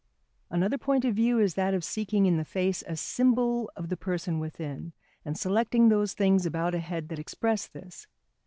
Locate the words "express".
7.19-7.67